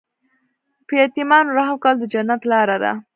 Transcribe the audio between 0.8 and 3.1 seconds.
په یتیمانو رحم کول د جنت لاره ده.